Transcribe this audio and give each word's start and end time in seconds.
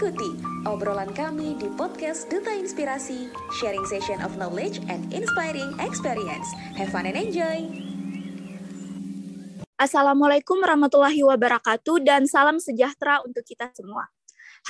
Ikuti 0.00 0.32
obrolan 0.64 1.12
kami 1.12 1.60
di 1.60 1.68
podcast 1.76 2.24
Duta 2.32 2.56
Inspirasi, 2.56 3.28
sharing 3.60 3.84
session 3.84 4.16
of 4.24 4.32
knowledge 4.40 4.80
and 4.88 5.04
inspiring 5.12 5.76
experience. 5.76 6.48
Have 6.72 6.88
fun 6.88 7.04
and 7.04 7.20
enjoy! 7.20 7.68
Assalamualaikum 9.76 10.56
warahmatullahi 10.56 11.20
wabarakatuh 11.20 12.00
dan 12.00 12.24
salam 12.24 12.56
sejahtera 12.56 13.20
untuk 13.28 13.44
kita 13.44 13.68
semua. 13.76 14.08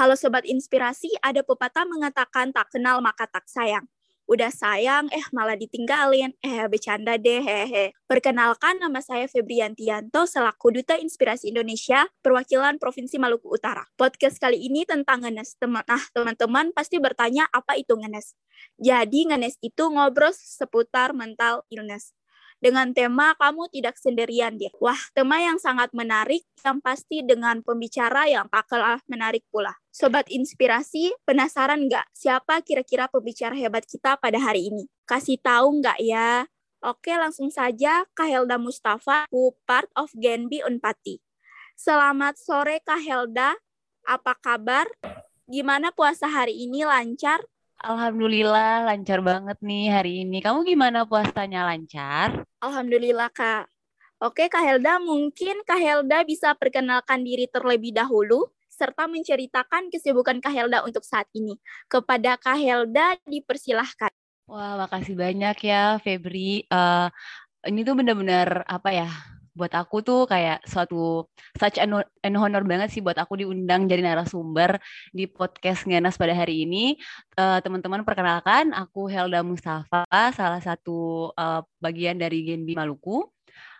Halo 0.02 0.18
Sobat 0.18 0.42
Inspirasi, 0.50 1.14
ada 1.22 1.46
pepatah 1.46 1.86
mengatakan 1.86 2.50
tak 2.50 2.74
kenal 2.74 2.98
maka 2.98 3.30
tak 3.30 3.46
sayang 3.46 3.86
udah 4.30 4.54
sayang, 4.54 5.10
eh 5.10 5.26
malah 5.34 5.58
ditinggalin, 5.58 6.30
eh 6.38 6.70
bercanda 6.70 7.18
deh, 7.18 7.42
hehe. 7.42 7.90
Perkenalkan 8.06 8.78
nama 8.78 9.02
saya 9.02 9.26
Febriantianto 9.26 10.22
selaku 10.22 10.70
Duta 10.78 10.94
Inspirasi 10.94 11.50
Indonesia, 11.50 12.06
perwakilan 12.22 12.78
Provinsi 12.78 13.18
Maluku 13.18 13.50
Utara. 13.50 13.82
Podcast 13.98 14.38
kali 14.38 14.62
ini 14.62 14.86
tentang 14.86 15.26
ngenes. 15.26 15.58
Teman 15.58 15.82
nah, 15.82 16.04
teman-teman 16.14 16.70
pasti 16.70 17.02
bertanya 17.02 17.50
apa 17.50 17.74
itu 17.74 17.98
ngenes. 17.98 18.38
Jadi 18.78 19.34
ngenes 19.34 19.58
itu 19.58 19.90
ngobrol 19.90 20.30
seputar 20.30 21.10
mental 21.10 21.66
illness 21.74 22.14
dengan 22.60 22.92
tema 22.92 23.32
kamu 23.40 23.72
tidak 23.72 23.96
sendirian 23.96 24.60
dia. 24.60 24.68
Wah, 24.78 25.00
tema 25.16 25.40
yang 25.40 25.56
sangat 25.56 25.90
menarik 25.96 26.44
yang 26.60 26.78
pasti 26.84 27.24
dengan 27.24 27.64
pembicara 27.64 28.28
yang 28.28 28.46
tak 28.52 28.68
kalah 28.68 29.00
menarik 29.08 29.42
pula. 29.48 29.72
Sobat 29.88 30.28
Inspirasi, 30.28 31.10
penasaran 31.24 31.88
nggak 31.88 32.06
siapa 32.12 32.60
kira-kira 32.60 33.08
pembicara 33.08 33.56
hebat 33.56 33.88
kita 33.88 34.20
pada 34.20 34.36
hari 34.36 34.68
ini? 34.68 34.84
Kasih 35.08 35.40
tahu 35.40 35.80
nggak 35.80 35.98
ya? 36.04 36.44
Oke, 36.80 37.12
langsung 37.12 37.52
saja 37.52 38.08
Kak 38.16 38.28
Helda 38.28 38.56
Mustafa, 38.56 39.28
who 39.28 39.52
part 39.68 39.88
of 39.96 40.08
Genbi 40.16 40.64
Unpati. 40.64 41.20
Selamat 41.76 42.36
sore 42.40 42.80
Kak 42.84 43.00
Helda, 43.00 43.56
apa 44.04 44.32
kabar? 44.40 44.88
Gimana 45.44 45.92
puasa 45.92 46.24
hari 46.24 46.56
ini 46.56 46.84
lancar? 46.88 47.44
Alhamdulillah 47.80 48.84
lancar 48.84 49.24
banget 49.24 49.56
nih 49.64 49.88
hari 49.88 50.12
ini. 50.28 50.44
Kamu 50.44 50.68
gimana 50.68 51.08
puasanya 51.08 51.64
lancar? 51.64 52.44
Alhamdulillah 52.60 53.32
Kak. 53.32 53.72
Oke 54.20 54.52
Kak 54.52 54.60
Helda, 54.60 55.00
mungkin 55.00 55.64
Kak 55.64 55.80
Helda 55.80 56.20
bisa 56.28 56.52
perkenalkan 56.52 57.24
diri 57.24 57.48
terlebih 57.48 57.96
dahulu 57.96 58.52
serta 58.68 59.08
menceritakan 59.08 59.88
kesibukan 59.88 60.44
Kak 60.44 60.52
Helda 60.52 60.84
untuk 60.84 61.08
saat 61.08 61.24
ini. 61.32 61.56
Kepada 61.88 62.36
Kak 62.36 62.60
Helda 62.60 63.16
dipersilahkan. 63.24 64.12
Wah, 64.44 64.76
makasih 64.84 65.16
banyak 65.16 65.56
ya 65.64 65.96
Febri. 66.04 66.68
Uh, 66.68 67.08
ini 67.64 67.80
tuh 67.80 67.96
benar-benar 67.96 68.60
apa 68.68 68.92
ya? 68.92 69.08
Buat 69.54 69.72
aku 69.74 70.00
tuh 70.00 70.20
kayak 70.30 70.62
suatu 70.66 71.26
such 71.58 71.78
an, 71.82 72.02
honor 72.36 72.62
banget 72.62 72.94
sih 72.94 73.02
buat 73.02 73.18
aku 73.18 73.42
diundang 73.42 73.90
jadi 73.90 74.02
narasumber 74.02 74.78
di 75.10 75.26
podcast 75.26 75.84
Ngenas 75.86 76.14
pada 76.14 76.32
hari 76.32 76.64
ini. 76.64 76.96
Uh, 77.34 77.58
teman-teman 77.64 78.06
perkenalkan, 78.06 78.70
aku 78.72 79.10
Helda 79.10 79.42
Mustafa, 79.42 80.06
salah 80.34 80.62
satu 80.62 81.30
uh, 81.34 81.60
bagian 81.82 82.18
dari 82.18 82.46
Genbi 82.46 82.78
Maluku. 82.78 83.26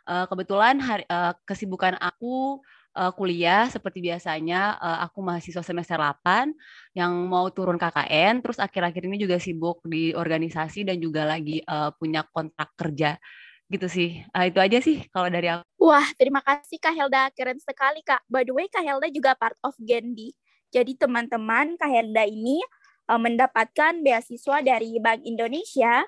Uh, 0.09 0.27
kebetulan 0.27 0.81
hari, 0.83 1.05
uh, 1.07 1.37
kesibukan 1.47 1.95
aku 2.01 2.59
uh, 2.97 3.13
kuliah 3.15 3.71
seperti 3.71 4.03
biasanya 4.03 4.79
uh, 4.81 4.99
aku 5.07 5.23
mahasiswa 5.23 5.63
semester 5.63 5.99
8 5.99 6.51
yang 6.97 7.13
mau 7.31 7.47
turun 7.53 7.79
KKN 7.79 8.43
terus 8.43 8.59
akhir-akhir 8.59 9.03
ini 9.07 9.17
juga 9.21 9.37
sibuk 9.39 9.83
di 9.87 10.11
organisasi 10.15 10.87
dan 10.87 10.99
juga 10.99 11.27
lagi 11.27 11.63
uh, 11.63 11.95
punya 11.95 12.27
kontrak 12.27 12.75
kerja 12.75 13.21
gitu 13.71 13.87
sih. 13.87 14.27
Uh, 14.35 14.51
itu 14.51 14.59
aja 14.59 14.79
sih 14.83 15.07
kalau 15.15 15.31
dari 15.31 15.47
aku. 15.47 15.63
Wah, 15.79 16.05
terima 16.19 16.43
kasih 16.43 16.77
Kak 16.83 16.93
Helda. 16.93 17.31
Keren 17.31 17.63
sekali, 17.63 18.03
Kak. 18.03 18.27
By 18.27 18.43
the 18.43 18.53
way, 18.53 18.67
Kak 18.67 18.83
Helda 18.83 19.07
juga 19.09 19.39
part 19.39 19.57
of 19.63 19.79
Gendi. 19.79 20.35
Jadi 20.75 20.99
teman-teman, 20.99 21.79
Kak 21.79 21.89
Helda 21.89 22.27
ini 22.27 22.59
uh, 23.07 23.17
mendapatkan 23.17 24.03
beasiswa 24.03 24.59
dari 24.61 24.99
Bank 24.99 25.23
Indonesia 25.23 26.03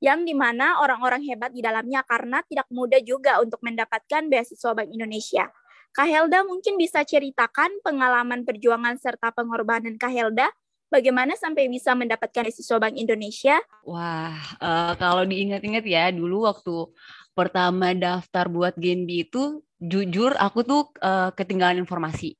yang 0.00 0.24
di 0.24 0.32
mana 0.32 0.80
orang-orang 0.80 1.20
hebat 1.28 1.52
di 1.52 1.60
dalamnya 1.60 2.00
karena 2.08 2.40
tidak 2.48 2.64
mudah 2.72 3.00
juga 3.04 3.36
untuk 3.40 3.60
mendapatkan 3.60 4.28
beasiswa 4.28 4.72
Bank 4.72 4.88
Indonesia. 4.92 5.48
Kak 5.90 6.06
Helda 6.06 6.46
mungkin 6.46 6.78
bisa 6.78 7.02
ceritakan 7.02 7.82
pengalaman 7.82 8.46
perjuangan 8.46 8.94
serta 8.96 9.34
pengorbanan 9.34 9.98
Kak 9.98 10.12
Helda 10.12 10.48
bagaimana 10.90 11.38
sampai 11.38 11.70
bisa 11.70 11.94
mendapatkan 11.94 12.44
beasiswa 12.44 12.76
Bank 12.82 12.98
Indonesia? 12.98 13.56
Wah, 13.86 14.36
uh, 14.58 14.92
kalau 14.98 15.22
diingat-ingat 15.24 15.86
ya, 15.86 16.10
dulu 16.10 16.44
waktu 16.50 16.90
pertama 17.32 17.94
daftar 17.94 18.50
buat 18.50 18.74
Genbi 18.76 19.24
itu, 19.24 19.62
jujur 19.78 20.36
aku 20.36 20.66
tuh 20.66 20.82
uh, 21.00 21.30
ketinggalan 21.32 21.80
informasi. 21.80 22.36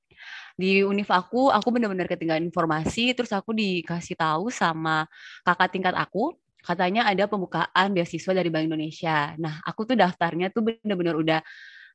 Di 0.61 0.85
univ 0.85 1.09
aku, 1.09 1.49
aku 1.49 1.73
benar-benar 1.73 2.05
ketinggalan 2.05 2.45
informasi, 2.45 3.17
terus 3.17 3.33
aku 3.33 3.57
dikasih 3.57 4.19
tahu 4.19 4.53
sama 4.53 5.09
kakak 5.41 5.73
tingkat 5.73 5.95
aku, 5.97 6.37
katanya 6.61 7.09
ada 7.09 7.25
pembukaan 7.25 7.97
beasiswa 7.97 8.37
dari 8.37 8.53
Bank 8.53 8.69
Indonesia. 8.69 9.33
Nah, 9.41 9.65
aku 9.65 9.89
tuh 9.89 9.97
daftarnya 9.97 10.53
tuh 10.53 10.69
benar-benar 10.69 11.17
udah 11.17 11.41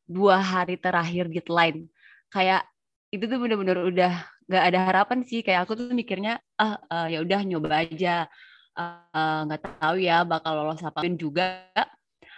dua 0.09 0.41
hari 0.41 0.81
terakhir 0.81 1.29
deadline. 1.29 1.85
Kayak 2.33 2.65
itu 3.13 3.29
tuh 3.29 3.37
benar-benar 3.37 3.85
udah 3.85 4.13
gak 4.51 4.63
ada 4.73 4.79
harapan 4.89 5.19
sih. 5.25 5.41
Kayak 5.45 5.69
aku 5.69 5.73
tuh 5.79 5.93
mikirnya 5.93 6.41
ah 6.59 6.77
uh, 6.89 7.07
ya 7.09 7.21
udah 7.25 7.39
nyoba 7.45 7.85
aja. 7.85 8.29
Eh, 8.75 9.39
nggak 9.47 9.61
uh, 9.63 9.71
tahu 9.79 9.95
ya 10.03 10.27
bakal 10.27 10.51
lolos 10.59 10.83
apa 10.83 10.99
juga. 11.15 11.63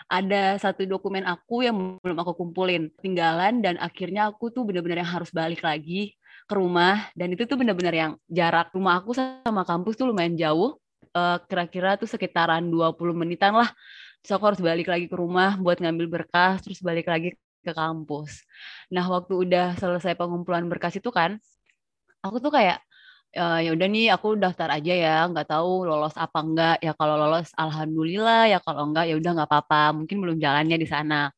Ada 0.07 0.56
satu 0.62 0.88
dokumen 0.88 1.25
aku 1.28 1.66
yang 1.67 2.00
belum 2.00 2.17
aku 2.23 2.38
kumpulin 2.38 2.94
tinggalan 3.01 3.59
dan 3.59 3.75
akhirnya 3.81 4.31
aku 4.31 4.53
tuh 4.53 4.63
benar-benar 4.63 5.03
yang 5.03 5.12
harus 5.12 5.34
balik 5.34 5.66
lagi 5.66 6.16
ke 6.47 6.53
rumah. 6.56 7.09
Dan 7.17 7.34
itu 7.34 7.44
tuh 7.50 7.57
benar-benar 7.59 7.91
yang 7.91 8.12
jarak 8.29 8.72
rumah 8.72 9.01
aku 9.01 9.17
sama 9.17 9.66
kampus 9.67 9.97
tuh 10.00 10.07
lumayan 10.13 10.38
jauh. 10.38 10.78
Uh, 11.17 11.41
kira-kira 11.50 11.97
tuh 11.97 12.06
sekitaran 12.06 12.69
20 12.69 13.17
menitan 13.17 13.57
lah. 13.57 13.73
Terus 14.22 14.31
aku 14.38 14.46
harus 14.53 14.62
balik 14.62 14.88
lagi 14.94 15.06
ke 15.09 15.16
rumah 15.17 15.57
buat 15.57 15.81
ngambil 15.81 16.07
berkas 16.22 16.62
terus 16.62 16.79
balik 16.85 17.09
lagi 17.09 17.34
ke 17.67 17.73
kampus. 17.73 18.46
Nah, 18.94 19.03
waktu 19.12 19.34
udah 19.35 19.75
selesai 19.75 20.16
pengumpulan 20.16 20.63
berkas 20.72 20.96
itu 20.96 21.12
kan, 21.12 21.41
aku 22.29 22.38
tuh 22.43 22.51
kayak 22.53 22.77
uh, 23.35 23.59
ya 23.63 23.69
udah 23.75 23.88
nih 23.88 24.05
aku 24.15 24.27
daftar 24.39 24.69
aja 24.77 24.93
ya 24.93 25.15
nggak 25.29 25.47
tahu 25.51 25.83
lolos 25.89 26.15
apa 26.15 26.39
enggak 26.45 26.75
ya 26.85 26.91
kalau 26.97 27.15
lolos 27.19 27.49
alhamdulillah. 27.55 28.51
Ya 28.53 28.59
kalau 28.63 28.89
enggak 28.89 29.05
ya 29.09 29.15
udah 29.19 29.31
nggak 29.35 29.49
apa-apa. 29.49 29.81
Mungkin 29.97 30.17
belum 30.23 30.37
jalannya 30.41 30.77
di 30.79 30.87
sana. 30.87 31.31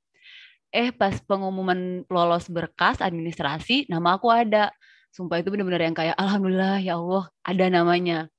Eh 0.70 0.94
pas 0.94 1.16
pengumuman 1.26 2.06
lolos 2.10 2.46
berkas 2.52 3.02
administrasi 3.02 3.90
nama 3.92 4.18
aku 4.18 4.30
ada. 4.30 4.70
Sumpah 5.10 5.42
itu 5.42 5.50
benar-benar 5.50 5.82
yang 5.90 5.98
kayak 5.98 6.16
alhamdulillah 6.18 6.78
ya 6.82 7.02
Allah 7.02 7.26
ada 7.42 7.66
namanya. 7.72 8.30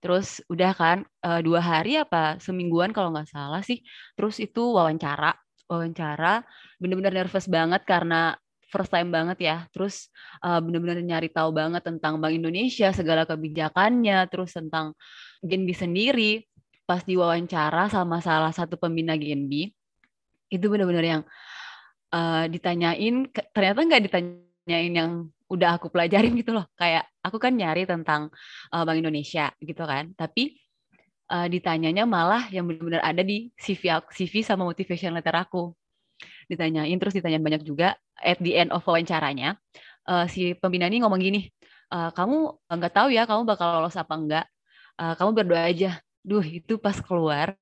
Terus 0.00 0.40
udah 0.48 0.72
kan 0.74 0.98
uh, 1.22 1.40
dua 1.44 1.60
hari 1.60 2.00
apa 2.00 2.40
semingguan 2.42 2.90
kalau 2.90 3.14
nggak 3.14 3.30
salah 3.30 3.62
sih. 3.62 3.84
Terus 4.18 4.40
itu 4.42 4.74
wawancara 4.74 5.36
wawancara 5.70 6.42
bener-bener 6.82 7.22
nervous 7.22 7.46
banget 7.46 7.86
karena 7.86 8.34
first 8.70 8.88
time 8.94 9.10
banget 9.10 9.38
ya. 9.42 9.56
Terus 9.74 10.08
uh, 10.40 10.62
benar-benar 10.62 11.02
nyari 11.02 11.28
tahu 11.28 11.50
banget 11.50 11.82
tentang 11.82 12.22
Bank 12.22 12.38
Indonesia, 12.38 12.94
segala 12.94 13.26
kebijakannya, 13.26 14.24
terus 14.30 14.54
tentang 14.54 14.94
Genbi 15.42 15.74
sendiri. 15.74 16.46
Pas 16.86 17.02
diwawancara 17.02 17.90
sama 17.90 18.22
salah 18.22 18.54
satu 18.54 18.78
pembina 18.78 19.18
Genbi, 19.18 19.70
itu 20.50 20.66
benar-benar 20.66 21.04
yang 21.06 21.22
uh, 22.14 22.46
ditanyain, 22.50 23.30
ternyata 23.54 23.78
nggak 23.86 24.02
ditanyain 24.10 24.92
yang 24.94 25.10
udah 25.50 25.78
aku 25.78 25.90
pelajarin 25.90 26.34
gitu 26.38 26.54
loh. 26.54 26.66
Kayak 26.78 27.10
aku 27.22 27.38
kan 27.42 27.54
nyari 27.54 27.86
tentang 27.86 28.30
uh, 28.74 28.82
Bank 28.86 28.98
Indonesia 29.02 29.50
gitu 29.62 29.82
kan, 29.86 30.14
tapi 30.14 30.58
uh, 31.30 31.46
ditanyanya 31.46 32.06
malah 32.06 32.50
yang 32.50 32.66
benar-benar 32.66 33.02
ada 33.06 33.22
di 33.22 33.54
CV 33.54 34.02
CV 34.10 34.42
sama 34.42 34.66
motivation 34.66 35.14
letter 35.14 35.34
aku 35.34 35.70
ditanyain 36.50 36.98
terus 36.98 37.14
ditanyain 37.14 37.42
banyak 37.42 37.62
juga 37.62 37.94
at 38.18 38.42
the 38.42 38.58
end 38.58 38.74
of 38.74 38.82
wawancaranya. 38.82 39.54
Uh, 40.04 40.26
si 40.26 40.58
pembina 40.58 40.90
ini 40.90 40.98
ngomong 41.04 41.20
gini 41.22 41.46
uh, 41.94 42.10
kamu 42.10 42.58
nggak 42.66 42.92
tahu 42.92 43.08
ya 43.14 43.28
kamu 43.28 43.46
bakal 43.46 43.78
lolos 43.78 43.94
apa 43.94 44.14
enggak 44.16 44.46
uh, 45.00 45.14
kamu 45.16 45.30
berdoa 45.42 45.64
aja. 45.70 45.92
Duh 46.20 46.44
itu 46.44 46.76
pas 46.76 46.92
keluar 47.00 47.56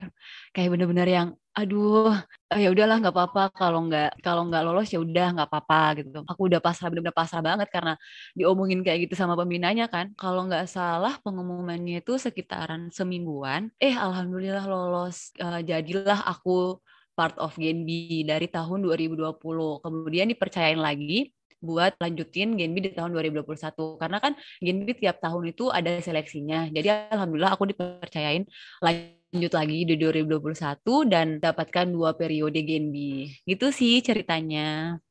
kayak 0.50 0.74
bener-bener 0.74 1.06
yang 1.06 1.28
aduh 1.54 2.10
ya 2.50 2.74
udahlah 2.74 2.98
nggak 2.98 3.14
apa-apa. 3.14 3.42
Kalau 3.54 3.86
nggak 3.86 4.18
kalau 4.18 4.50
nggak 4.50 4.62
lolos 4.66 4.90
ya 4.90 4.98
udah 4.98 5.26
nggak 5.38 5.46
apa-apa 5.46 6.02
gitu. 6.02 6.18
Aku 6.26 6.50
udah 6.50 6.58
pasrah 6.58 6.90
bener-bener 6.90 7.14
pasrah 7.14 7.38
banget 7.38 7.70
karena 7.70 7.94
diomongin 8.34 8.82
kayak 8.82 9.06
gitu 9.06 9.14
sama 9.14 9.38
pembinanya 9.38 9.86
kan. 9.86 10.10
Kalau 10.18 10.50
nggak 10.50 10.66
salah 10.66 11.14
pengumumannya 11.22 12.02
itu 12.02 12.18
sekitaran 12.18 12.90
semingguan. 12.90 13.70
Eh 13.78 13.94
alhamdulillah 13.94 14.66
lolos. 14.66 15.30
Uh, 15.38 15.62
jadilah 15.62 16.18
aku 16.26 16.82
part 17.18 17.34
of 17.42 17.58
Genbi 17.58 18.22
dari 18.22 18.46
tahun 18.46 18.86
2020. 18.86 19.42
Kemudian 19.82 20.30
dipercayain 20.30 20.78
lagi 20.78 21.34
buat 21.58 21.98
lanjutin 21.98 22.54
Genbi 22.54 22.86
di 22.86 22.90
tahun 22.94 23.18
2021 23.18 23.98
karena 23.98 24.18
kan 24.22 24.38
Genbi 24.62 24.94
tiap 24.94 25.18
tahun 25.18 25.50
itu 25.50 25.74
ada 25.74 25.98
seleksinya. 25.98 26.70
Jadi 26.70 27.10
alhamdulillah 27.10 27.58
aku 27.58 27.66
dipercayain 27.74 28.46
lanjut 28.78 29.52
lagi 29.52 29.78
di 29.82 29.94
2021 29.98 31.10
dan 31.10 31.42
dapatkan 31.42 31.86
dua 31.90 32.14
periode 32.14 32.62
Genbi. 32.62 33.26
Gitu 33.42 33.74
sih 33.74 33.98
ceritanya. 33.98 35.02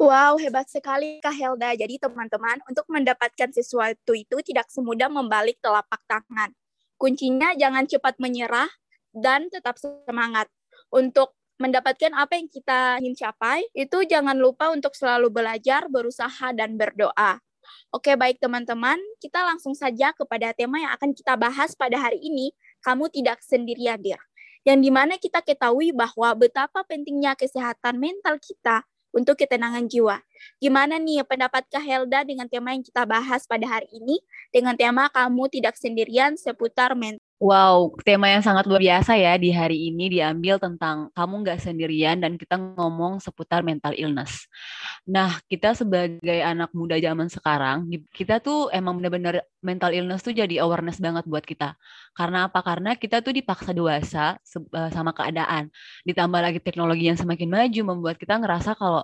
Wow, 0.00 0.40
hebat 0.40 0.72
sekali 0.72 1.20
Kak 1.20 1.36
Helda. 1.36 1.76
Jadi 1.76 2.00
teman-teman, 2.00 2.64
untuk 2.64 2.88
mendapatkan 2.88 3.52
sesuatu 3.52 4.16
itu 4.16 4.40
tidak 4.40 4.72
semudah 4.72 5.12
membalik 5.12 5.60
telapak 5.60 6.00
tangan. 6.08 6.56
Kuncinya 6.96 7.52
jangan 7.52 7.84
cepat 7.84 8.16
menyerah 8.16 8.70
dan 9.12 9.52
tetap 9.52 9.76
semangat. 9.76 10.48
Untuk 10.88 11.36
mendapatkan 11.60 12.12
apa 12.16 12.38
yang 12.38 12.48
kita 12.48 13.00
ingin 13.02 13.16
capai, 13.16 13.64
itu 13.76 14.04
jangan 14.08 14.36
lupa 14.36 14.72
untuk 14.72 14.96
selalu 14.96 15.28
belajar, 15.28 15.88
berusaha, 15.90 16.52
dan 16.56 16.76
berdoa. 16.76 17.40
Oke, 17.92 18.16
baik 18.16 18.40
teman-teman, 18.40 18.98
kita 19.20 19.44
langsung 19.44 19.76
saja 19.76 20.10
kepada 20.16 20.50
tema 20.56 20.80
yang 20.80 20.92
akan 20.96 21.12
kita 21.12 21.36
bahas 21.36 21.76
pada 21.76 22.00
hari 22.00 22.18
ini, 22.18 22.50
kamu 22.82 23.08
tidak 23.12 23.38
sendirian, 23.44 24.00
Dir. 24.00 24.18
Yang 24.62 24.78
di 24.82 24.90
mana 24.90 25.14
kita 25.18 25.42
ketahui 25.42 25.90
bahwa 25.90 26.34
betapa 26.38 26.86
pentingnya 26.86 27.34
kesehatan 27.34 27.98
mental 27.98 28.38
kita 28.38 28.86
untuk 29.12 29.36
ketenangan 29.38 29.86
jiwa. 29.86 30.24
Gimana 30.58 30.96
nih 30.96 31.22
pendapat 31.22 31.68
Kak 31.68 31.84
Helda 31.84 32.24
dengan 32.24 32.48
tema 32.48 32.72
yang 32.72 32.82
kita 32.82 33.04
bahas 33.04 33.44
pada 33.44 33.68
hari 33.68 33.86
ini, 33.92 34.18
dengan 34.50 34.74
tema 34.74 35.12
kamu 35.12 35.52
tidak 35.52 35.76
sendirian 35.76 36.34
seputar 36.34 36.96
mental 36.96 37.22
Wow, 37.42 37.98
tema 38.06 38.30
yang 38.30 38.38
sangat 38.38 38.70
luar 38.70 38.78
biasa 38.78 39.18
ya 39.18 39.34
di 39.34 39.50
hari 39.50 39.90
ini 39.90 40.06
diambil 40.06 40.62
tentang 40.62 41.10
kamu 41.10 41.42
nggak 41.42 41.58
sendirian 41.58 42.22
dan 42.22 42.38
kita 42.38 42.54
ngomong 42.54 43.18
seputar 43.18 43.66
mental 43.66 43.90
illness. 43.98 44.46
Nah, 45.10 45.42
kita 45.50 45.74
sebagai 45.74 46.38
anak 46.38 46.70
muda 46.70 46.94
zaman 47.02 47.26
sekarang, 47.26 47.90
kita 48.14 48.38
tuh 48.38 48.70
emang 48.70 49.02
benar-benar 49.02 49.42
mental 49.58 49.90
illness 49.90 50.22
tuh 50.22 50.30
jadi 50.30 50.62
awareness 50.62 51.02
banget 51.02 51.26
buat 51.26 51.42
kita. 51.42 51.74
Karena 52.14 52.46
apa? 52.46 52.62
Karena 52.62 52.94
kita 52.94 53.18
tuh 53.26 53.34
dipaksa 53.34 53.74
dewasa 53.74 54.38
eh, 54.78 54.90
sama 54.94 55.10
keadaan. 55.10 55.66
Ditambah 56.06 56.38
lagi 56.38 56.62
teknologi 56.62 57.10
yang 57.10 57.18
semakin 57.18 57.50
maju 57.50 57.80
membuat 57.90 58.22
kita 58.22 58.38
ngerasa 58.38 58.78
kalau 58.78 59.02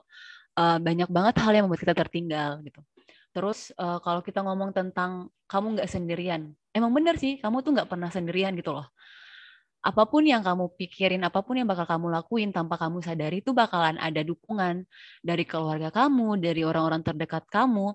uh, 0.55 0.79
banyak 0.79 1.11
banget 1.11 1.35
hal 1.43 1.53
yang 1.59 1.67
membuat 1.67 1.83
kita 1.91 1.95
tertinggal 1.99 2.63
gitu. 2.63 2.87
Terus 3.35 3.75
uh, 3.83 3.99
kalau 3.99 4.23
kita 4.23 4.47
ngomong 4.47 4.71
tentang 4.71 5.27
kamu 5.51 5.79
nggak 5.79 5.91
sendirian, 5.91 6.55
emang 6.79 6.93
bener 6.95 7.15
sih 7.19 7.43
kamu 7.43 7.57
tuh 7.67 7.71
nggak 7.75 7.89
pernah 7.91 8.09
sendirian 8.09 8.55
gitu 8.55 8.71
loh. 8.77 8.87
Apa 9.79 10.11
pun 10.11 10.27
yang 10.27 10.43
kamu 10.43 10.75
pikirin, 10.75 11.23
apa 11.23 11.39
pun 11.47 11.55
yang 11.59 11.69
bakal 11.71 11.87
kamu 11.87 12.11
lakuin 12.11 12.51
tanpa 12.51 12.75
kamu 12.83 12.99
sadari 12.99 13.39
itu 13.43 13.55
bakalan 13.55 13.95
ada 13.99 14.21
dukungan 14.27 14.83
dari 15.23 15.45
keluarga 15.47 15.89
kamu, 15.95 16.43
dari 16.43 16.67
orang-orang 16.67 17.03
terdekat 17.07 17.47
kamu. 17.47 17.95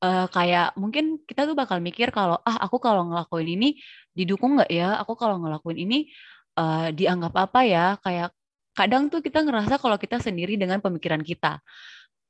Uh, 0.00 0.24
kayak 0.32 0.72
mungkin 0.80 1.20
kita 1.28 1.44
tuh 1.44 1.52
bakal 1.52 1.76
mikir 1.84 2.08
kalau 2.08 2.40
ah 2.40 2.56
aku 2.64 2.80
kalau 2.80 3.04
ngelakuin 3.12 3.48
ini 3.52 3.68
didukung 4.16 4.56
nggak 4.56 4.72
ya? 4.72 4.96
Aku 5.04 5.12
kalau 5.12 5.36
ngelakuin 5.44 5.76
ini 5.76 6.08
uh, 6.56 6.88
dianggap 6.88 7.36
apa 7.36 7.60
ya? 7.68 7.84
Kayak 8.00 8.32
kadang 8.72 9.12
tuh 9.12 9.20
kita 9.20 9.44
ngerasa 9.44 9.76
kalau 9.76 10.00
kita 10.00 10.16
sendiri 10.24 10.56
dengan 10.56 10.80
pemikiran 10.80 11.20
kita 11.20 11.60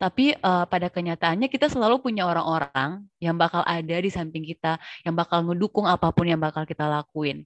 tapi 0.00 0.32
uh, 0.40 0.64
pada 0.64 0.88
kenyataannya 0.88 1.52
kita 1.52 1.68
selalu 1.68 2.00
punya 2.00 2.24
orang-orang 2.24 3.04
yang 3.20 3.36
bakal 3.36 3.60
ada 3.68 4.00
di 4.00 4.08
samping 4.08 4.48
kita, 4.48 4.80
yang 5.04 5.12
bakal 5.12 5.44
ngedukung 5.44 5.84
apa 5.84 6.08
pun 6.08 6.24
yang 6.24 6.40
bakal 6.40 6.64
kita 6.64 6.88
lakuin. 6.88 7.44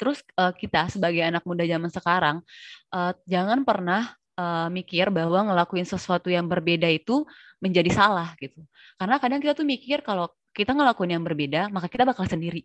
Terus 0.00 0.24
uh, 0.40 0.56
kita 0.56 0.88
sebagai 0.88 1.20
anak 1.20 1.44
muda 1.44 1.60
zaman 1.68 1.92
sekarang, 1.92 2.40
uh, 2.88 3.12
jangan 3.28 3.68
pernah 3.68 4.16
uh, 4.38 4.68
mikir 4.70 5.10
bahwa 5.10 5.52
ngelakuin 5.52 5.86
sesuatu 5.86 6.28
yang 6.30 6.46
berbeda 6.46 6.86
itu 6.90 7.26
menjadi 7.58 7.90
salah 7.90 8.34
gitu. 8.38 8.62
Karena 9.00 9.16
kadang 9.22 9.40
kita 9.42 9.52
tuh 9.56 9.66
mikir 9.66 10.04
kalau 10.06 10.30
kita 10.54 10.70
ngelakuin 10.70 11.18
yang 11.18 11.24
berbeda, 11.26 11.66
maka 11.74 11.90
kita 11.90 12.06
bakal 12.06 12.24
sendiri. 12.30 12.62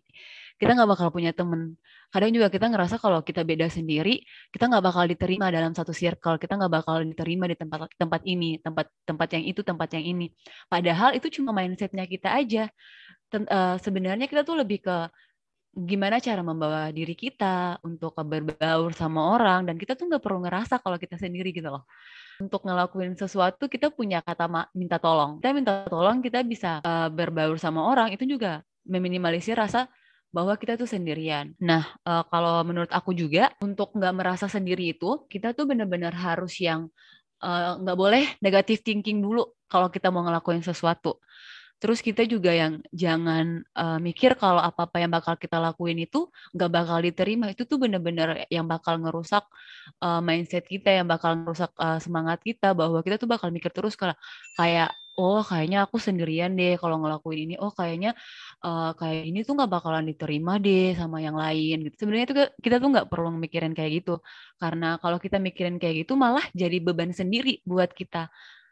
Kita 0.60 0.76
nggak 0.76 0.90
bakal 0.94 1.08
punya 1.10 1.34
temen 1.34 1.80
kadang 2.10 2.30
juga 2.34 2.50
kita 2.50 2.66
ngerasa 2.66 2.98
kalau 2.98 3.22
kita 3.22 3.46
beda 3.46 3.70
sendiri 3.70 4.26
kita 4.50 4.66
nggak 4.66 4.82
bakal 4.82 5.06
diterima 5.06 5.46
dalam 5.54 5.70
satu 5.70 5.94
circle 5.94 6.42
kita 6.42 6.58
nggak 6.58 6.72
bakal 6.82 6.98
diterima 7.06 7.46
di 7.46 7.54
tempat 7.54 7.86
tempat 7.94 8.20
ini 8.26 8.58
tempat 8.58 8.90
tempat 9.06 9.28
yang 9.38 9.44
itu 9.46 9.62
tempat 9.62 9.88
yang 9.94 10.04
ini 10.18 10.26
padahal 10.66 11.14
itu 11.14 11.30
cuma 11.38 11.54
mindsetnya 11.54 12.04
kita 12.10 12.34
aja 12.34 12.66
Ten, 13.30 13.46
uh, 13.46 13.78
sebenarnya 13.78 14.26
kita 14.26 14.42
tuh 14.42 14.58
lebih 14.58 14.82
ke 14.82 14.96
gimana 15.70 16.18
cara 16.18 16.42
membawa 16.42 16.90
diri 16.90 17.14
kita 17.14 17.78
untuk 17.86 18.18
berbaur 18.18 18.90
sama 18.90 19.38
orang 19.38 19.70
dan 19.70 19.78
kita 19.78 19.94
tuh 19.94 20.10
nggak 20.10 20.22
perlu 20.22 20.42
ngerasa 20.42 20.82
kalau 20.82 20.98
kita 20.98 21.14
sendiri 21.14 21.54
gitu 21.54 21.70
loh 21.70 21.86
untuk 22.42 22.66
ngelakuin 22.66 23.14
sesuatu 23.14 23.70
kita 23.70 23.94
punya 23.94 24.18
kata 24.18 24.50
minta 24.74 24.98
tolong 24.98 25.38
kita 25.38 25.54
minta 25.54 25.72
tolong 25.86 26.18
kita 26.18 26.42
bisa 26.42 26.82
uh, 26.82 27.06
berbaur 27.06 27.54
sama 27.60 27.86
orang 27.86 28.10
itu 28.10 28.26
juga 28.26 28.66
meminimalisir 28.82 29.54
rasa 29.54 29.86
bahwa 30.30 30.54
kita 30.54 30.78
tuh 30.78 30.86
sendirian. 30.86 31.58
Nah, 31.58 31.90
uh, 32.06 32.22
kalau 32.30 32.62
menurut 32.62 32.90
aku 32.94 33.10
juga 33.10 33.50
untuk 33.58 33.90
nggak 33.98 34.14
merasa 34.14 34.46
sendiri 34.46 34.94
itu 34.94 35.26
kita 35.26 35.52
tuh 35.58 35.66
benar-benar 35.66 36.14
harus 36.14 36.54
yang 36.62 36.86
nggak 37.82 37.96
uh, 37.96 38.00
boleh 38.00 38.24
negatif 38.38 38.84
thinking 38.84 39.18
dulu 39.18 39.48
kalau 39.66 39.90
kita 39.90 40.12
mau 40.14 40.22
ngelakuin 40.22 40.62
sesuatu. 40.62 41.18
Terus 41.80 42.04
kita 42.04 42.28
juga 42.28 42.52
yang 42.52 42.84
jangan 42.92 43.64
uh, 43.72 43.96
mikir 43.96 44.36
kalau 44.36 44.60
apa-apa 44.60 45.00
yang 45.00 45.08
bakal 45.08 45.34
kita 45.40 45.56
lakuin 45.56 45.96
itu 46.04 46.28
nggak 46.52 46.70
bakal 46.70 46.98
diterima. 47.00 47.48
Itu 47.48 47.64
tuh 47.64 47.80
bener-bener 47.80 48.44
yang 48.52 48.68
bakal 48.68 49.00
ngerusak 49.00 49.48
uh, 50.04 50.20
mindset 50.20 50.68
kita, 50.68 50.92
yang 51.00 51.08
bakal 51.08 51.40
ngerusak 51.40 51.72
uh, 51.80 51.96
semangat 51.96 52.44
kita 52.44 52.76
bahwa 52.76 53.00
kita 53.00 53.16
tuh 53.16 53.28
bakal 53.32 53.48
mikir 53.48 53.72
terus 53.72 53.96
kalau 53.96 54.12
kayak 54.60 54.92
oh 55.20 55.40
kayaknya 55.44 55.84
aku 55.84 55.96
sendirian 56.00 56.52
deh 56.52 56.76
kalau 56.76 57.00
ngelakuin 57.00 57.48
ini. 57.48 57.54
Oh 57.56 57.72
kayaknya 57.72 58.12
uh, 58.60 58.92
kayak 59.00 59.32
ini 59.32 59.38
tuh 59.48 59.56
nggak 59.56 59.70
bakalan 59.72 60.04
diterima 60.04 60.60
deh 60.60 60.92
sama 61.00 61.24
yang 61.24 61.36
lain 61.36 61.88
gitu. 61.88 62.04
Sebenarnya 62.04 62.24
itu 62.28 62.34
kita 62.60 62.76
tuh 62.76 62.88
nggak 62.92 63.08
perlu 63.08 63.32
mikirin 63.40 63.72
kayak 63.72 64.04
gitu. 64.04 64.20
Karena 64.60 65.00
kalau 65.00 65.16
kita 65.16 65.40
mikirin 65.40 65.80
kayak 65.80 66.04
gitu 66.04 66.12
malah 66.16 66.44
jadi 66.52 66.76
beban 66.80 67.12
sendiri 67.16 67.64
buat 67.64 67.90
kita 67.96 68.28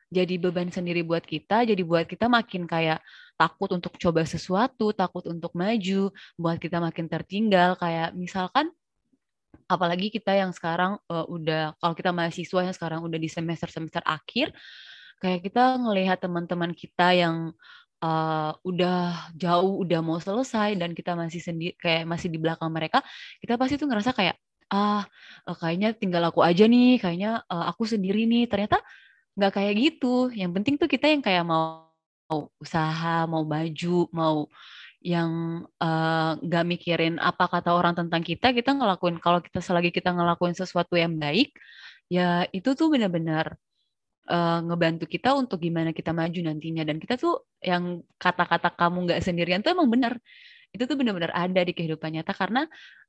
jadi 0.08 0.40
beban 0.40 0.72
sendiri 0.72 1.04
buat 1.04 1.20
kita, 1.20 1.68
jadi 1.68 1.82
buat 1.84 2.08
kita 2.08 2.32
makin 2.32 2.64
kayak 2.64 3.04
takut 3.36 3.68
untuk 3.76 3.94
coba 4.00 4.24
sesuatu, 4.24 4.96
takut 4.96 5.28
untuk 5.28 5.52
maju, 5.52 6.08
buat 6.40 6.56
kita 6.56 6.80
makin 6.80 7.06
tertinggal. 7.12 7.76
Kayak 7.76 8.16
misalkan, 8.16 8.72
apalagi 9.68 10.08
kita 10.08 10.32
yang 10.32 10.50
sekarang 10.56 10.96
uh, 11.12 11.28
udah, 11.28 11.76
kalau 11.76 11.94
kita 11.94 12.10
mahasiswa 12.10 12.60
yang 12.64 12.74
sekarang 12.74 13.00
udah 13.04 13.20
di 13.20 13.28
semester-semester 13.28 14.00
akhir, 14.00 14.56
kayak 15.20 15.44
kita 15.44 15.76
ngelihat 15.76 16.24
teman-teman 16.24 16.72
kita 16.72 17.12
yang 17.12 17.52
uh, 18.00 18.56
udah 18.64 19.28
jauh, 19.36 19.84
udah 19.84 20.00
mau 20.00 20.16
selesai, 20.16 20.72
dan 20.80 20.96
kita 20.96 21.12
masih 21.12 21.44
sendiri, 21.44 21.76
kayak 21.76 22.08
masih 22.08 22.32
di 22.32 22.40
belakang 22.40 22.72
mereka, 22.72 23.04
kita 23.44 23.60
pasti 23.60 23.76
tuh 23.76 23.92
ngerasa 23.92 24.16
kayak, 24.16 24.40
ah, 24.72 25.04
uh, 25.44 25.56
kayaknya 25.56 25.92
tinggal 25.92 26.24
aku 26.32 26.40
aja 26.40 26.64
nih, 26.64 26.96
kayaknya 26.96 27.44
uh, 27.48 27.68
aku 27.68 27.84
sendiri 27.84 28.24
nih. 28.24 28.48
Ternyata 28.48 28.80
nggak 29.38 29.52
kayak 29.54 29.74
gitu. 29.78 30.34
Yang 30.34 30.50
penting 30.58 30.74
tuh 30.74 30.90
kita 30.90 31.06
yang 31.06 31.22
kayak 31.22 31.46
mau, 31.46 31.86
mau 32.26 32.50
usaha, 32.58 33.24
mau 33.30 33.46
baju, 33.46 34.10
mau 34.10 34.50
yang 34.98 35.62
nggak 36.42 36.64
uh, 36.66 36.68
mikirin 36.68 37.22
apa 37.22 37.46
kata 37.46 37.70
orang 37.70 37.94
tentang 37.94 38.18
kita, 38.18 38.50
kita 38.50 38.74
ngelakuin 38.74 39.22
kalau 39.22 39.38
kita 39.38 39.62
selagi 39.62 39.94
kita 39.94 40.10
ngelakuin 40.10 40.58
sesuatu 40.58 40.98
yang 40.98 41.14
baik, 41.14 41.54
ya 42.10 42.50
itu 42.50 42.74
tuh 42.74 42.90
benar-benar 42.90 43.54
uh, 44.26 44.58
ngebantu 44.66 45.06
kita 45.06 45.38
untuk 45.38 45.62
gimana 45.62 45.94
kita 45.94 46.10
maju 46.10 46.40
nantinya. 46.42 46.82
Dan 46.82 46.98
kita 46.98 47.14
tuh 47.14 47.46
yang 47.62 48.02
kata-kata 48.18 48.74
kamu 48.74 49.06
nggak 49.06 49.20
sendirian 49.22 49.62
tuh 49.62 49.70
emang 49.70 49.86
benar. 49.86 50.18
Itu 50.74 50.84
tuh 50.90 50.98
benar-benar 50.98 51.30
ada 51.32 51.62
di 51.62 51.72
kehidupan 51.72 52.18
nyata 52.18 52.34
karena 52.34 52.66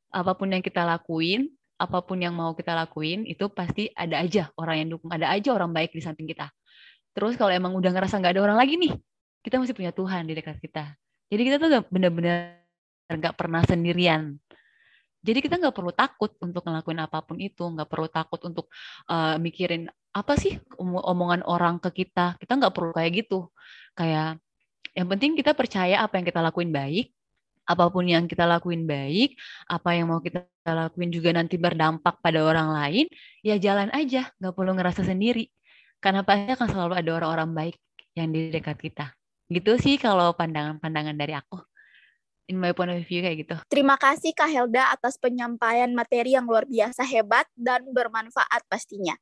apa 0.10 0.32
pun 0.38 0.50
yang 0.50 0.62
kita 0.62 0.86
lakuin 0.86 1.50
apa 1.80 2.04
pun 2.04 2.20
yang 2.20 2.36
mau 2.36 2.52
kita 2.52 2.76
lakuin 2.76 3.24
itu 3.24 3.48
pasti 3.48 3.88
ada 3.96 4.20
aja 4.20 4.52
orang 4.60 4.84
yang 4.84 4.90
dukung, 5.00 5.10
ada 5.16 5.32
aja 5.32 5.56
orang 5.56 5.72
baik 5.72 5.96
di 5.96 6.04
samping 6.04 6.28
kita. 6.28 6.52
Terus 7.16 7.40
kalau 7.40 7.56
emang 7.56 7.72
udah 7.74 7.90
ngerasa 7.96 8.20
nggak 8.20 8.36
ada 8.36 8.42
orang 8.44 8.58
lagi 8.60 8.76
nih, 8.76 8.94
kita 9.42 9.56
masih 9.58 9.72
punya 9.72 9.96
Tuhan 9.96 10.28
di 10.28 10.36
dekat 10.36 10.60
kita. 10.60 10.94
Jadi 11.32 11.42
kita 11.48 11.56
tuh 11.58 11.70
bener-bener 11.88 12.60
nggak 13.08 13.36
pernah 13.40 13.64
sendirian. 13.64 14.36
Jadi 15.20 15.40
kita 15.44 15.60
nggak 15.60 15.76
perlu 15.76 15.92
takut 15.92 16.32
untuk 16.40 16.64
ngelakuin 16.64 17.00
apa 17.00 17.20
pun 17.24 17.40
itu, 17.40 17.64
nggak 17.64 17.88
perlu 17.92 18.08
takut 18.08 18.40
untuk 18.44 18.72
uh, 19.12 19.36
mikirin 19.36 19.92
apa 20.16 20.40
sih 20.40 20.60
omongan 20.80 21.44
orang 21.44 21.80
ke 21.80 22.04
kita. 22.04 22.40
Kita 22.40 22.56
nggak 22.56 22.72
perlu 22.76 22.92
kayak 22.96 23.12
gitu. 23.24 23.52
Kayak 23.96 24.40
yang 24.96 25.08
penting 25.12 25.36
kita 25.36 25.52
percaya 25.52 26.04
apa 26.04 26.20
yang 26.20 26.26
kita 26.28 26.40
lakuin 26.40 26.72
baik, 26.72 27.12
apa 27.70 27.86
pun 27.94 28.10
yang 28.10 28.26
kita 28.26 28.50
lakuin 28.50 28.90
baik, 28.90 29.38
apa 29.70 29.94
yang 29.94 30.10
mau 30.10 30.18
kita 30.18 30.42
lakuin 30.66 31.14
juga 31.14 31.30
nanti 31.38 31.62
berdampak 31.62 32.18
pada 32.18 32.42
orang 32.42 32.74
lain, 32.74 33.06
ya 33.46 33.62
jalan 33.62 33.94
aja, 33.94 34.34
nggak 34.42 34.54
perlu 34.58 34.74
ngerasa 34.74 35.06
sendiri. 35.06 35.54
Karena 36.02 36.26
pasti 36.26 36.50
akan 36.50 36.68
selalu 36.74 36.94
ada 36.98 37.12
orang-orang 37.22 37.50
baik 37.54 37.76
yang 38.18 38.34
di 38.34 38.50
dekat 38.50 38.82
kita. 38.82 39.14
Gitu 39.54 39.78
sih 39.78 40.02
kalau 40.02 40.34
pandangan-pandangan 40.34 41.14
dari 41.14 41.38
aku. 41.38 41.62
In 42.50 42.58
my 42.58 42.74
point 42.74 42.90
of 42.90 43.06
view 43.06 43.22
kayak 43.22 43.46
gitu. 43.46 43.56
Terima 43.70 43.94
kasih 44.02 44.34
Kak 44.34 44.50
Helda 44.50 44.90
atas 44.90 45.22
penyampaian 45.22 45.94
materi 45.94 46.34
yang 46.34 46.50
luar 46.50 46.66
biasa 46.66 47.06
hebat 47.06 47.46
dan 47.54 47.86
bermanfaat 47.94 48.66
pastinya. 48.66 49.14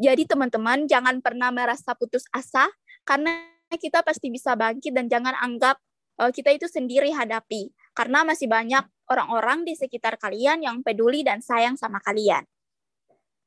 Jadi 0.00 0.24
teman-teman 0.24 0.88
jangan 0.88 1.20
pernah 1.20 1.52
merasa 1.52 1.92
putus 1.92 2.24
asa 2.32 2.72
karena 3.04 3.44
kita 3.76 4.00
pasti 4.00 4.32
bisa 4.32 4.56
bangkit 4.56 4.96
dan 4.96 5.12
jangan 5.12 5.36
anggap 5.36 5.76
uh, 6.16 6.32
kita 6.32 6.56
itu 6.56 6.64
sendiri 6.72 7.12
hadapi 7.12 7.68
karena 7.94 8.22
masih 8.22 8.46
banyak 8.46 8.86
orang-orang 9.10 9.66
di 9.66 9.74
sekitar 9.74 10.16
kalian 10.16 10.62
yang 10.62 10.80
peduli 10.86 11.26
dan 11.26 11.42
sayang 11.42 11.74
sama 11.74 11.98
kalian. 12.00 12.46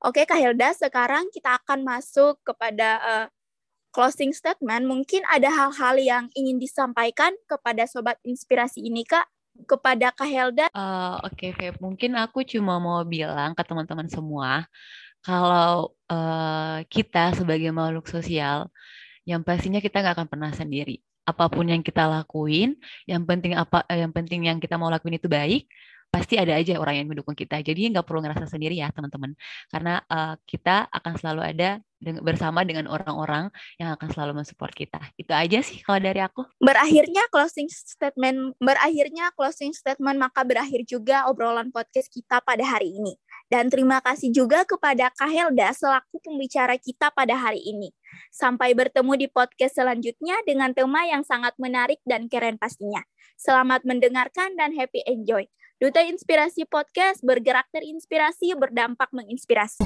Oke, 0.04 0.28
Kak 0.28 0.36
Hilda, 0.36 0.76
sekarang 0.76 1.32
kita 1.32 1.64
akan 1.64 1.88
masuk 1.88 2.36
kepada 2.44 3.00
uh, 3.00 3.26
closing 3.96 4.36
statement. 4.36 4.84
Mungkin 4.84 5.24
ada 5.32 5.48
hal-hal 5.48 5.96
yang 5.96 6.24
ingin 6.36 6.60
disampaikan 6.60 7.32
kepada 7.48 7.88
Sobat 7.88 8.20
Inspirasi 8.28 8.84
ini, 8.84 9.08
Kak? 9.08 9.24
Kepada 9.64 10.12
Kak 10.12 10.28
Hilda? 10.28 10.68
Uh, 10.76 11.24
Oke, 11.24 11.56
okay, 11.56 11.72
Mungkin 11.80 12.20
aku 12.20 12.44
cuma 12.44 12.84
mau 12.84 13.00
bilang 13.08 13.56
ke 13.56 13.64
teman-teman 13.64 14.12
semua, 14.12 14.68
kalau 15.24 15.96
uh, 16.12 16.84
kita 16.92 17.32
sebagai 17.32 17.72
makhluk 17.72 18.12
sosial, 18.12 18.68
yang 19.24 19.40
pastinya 19.40 19.80
kita 19.80 20.04
nggak 20.04 20.20
akan 20.20 20.28
pernah 20.28 20.52
sendiri 20.52 21.00
apa 21.24 21.46
pun 21.48 21.66
yang 21.68 21.80
kita 21.80 22.04
lakuin, 22.08 22.76
yang 23.08 23.24
penting 23.24 23.56
apa 23.56 23.88
yang 23.88 24.12
penting 24.12 24.48
yang 24.48 24.60
kita 24.60 24.76
mau 24.76 24.92
lakuin 24.92 25.16
itu 25.16 25.32
baik, 25.32 25.68
pasti 26.14 26.38
ada 26.38 26.54
aja 26.54 26.78
orang 26.78 27.02
yang 27.02 27.08
mendukung 27.10 27.34
kita. 27.34 27.58
Jadi 27.66 27.90
nggak 27.90 28.06
perlu 28.06 28.22
ngerasa 28.22 28.46
sendiri 28.46 28.78
ya 28.78 28.94
teman-teman, 28.94 29.34
karena 29.74 30.04
uh, 30.06 30.38
kita 30.46 30.86
akan 30.94 31.14
selalu 31.18 31.42
ada 31.42 31.70
bersama 32.20 32.68
dengan 32.68 32.92
orang-orang 32.92 33.48
yang 33.80 33.96
akan 33.96 34.12
selalu 34.12 34.44
mensupport 34.44 34.76
kita. 34.76 35.00
Itu 35.16 35.32
aja 35.32 35.64
sih 35.64 35.80
kalau 35.82 36.04
dari 36.04 36.20
aku. 36.20 36.44
Berakhirnya 36.60 37.24
closing 37.32 37.72
statement, 37.72 38.60
berakhirnya 38.60 39.32
closing 39.34 39.72
statement 39.72 40.20
maka 40.20 40.44
berakhir 40.44 40.84
juga 40.84 41.26
obrolan 41.32 41.72
podcast 41.72 42.12
kita 42.12 42.44
pada 42.44 42.62
hari 42.62 42.94
ini. 42.94 43.16
Dan 43.54 43.70
terima 43.70 44.02
kasih 44.02 44.34
juga 44.34 44.66
kepada 44.66 45.14
Kak 45.14 45.30
Helda 45.30 45.70
selaku 45.78 46.18
pembicara 46.26 46.74
kita 46.74 47.14
pada 47.14 47.38
hari 47.38 47.62
ini. 47.62 47.94
Sampai 48.34 48.74
bertemu 48.74 49.14
di 49.14 49.28
podcast 49.30 49.78
selanjutnya 49.78 50.42
dengan 50.42 50.74
tema 50.74 51.06
yang 51.06 51.22
sangat 51.22 51.54
menarik 51.62 52.02
dan 52.02 52.26
keren 52.26 52.58
pastinya. 52.58 53.06
Selamat 53.38 53.86
mendengarkan 53.86 54.58
dan 54.58 54.74
happy 54.74 55.06
enjoy. 55.06 55.46
Duta 55.78 56.02
Inspirasi 56.02 56.66
Podcast 56.66 57.22
bergerak 57.22 57.70
terinspirasi, 57.70 58.58
berdampak 58.58 59.14
menginspirasi. 59.14 59.86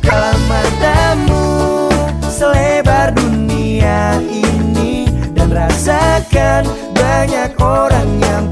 Selebar 2.32 3.12
dunia 3.20 4.16
ini 4.32 5.12
dan 5.36 5.52
rasakan 5.52 6.64
banyak 6.96 7.52
orang 7.60 8.08
yang 8.24 8.48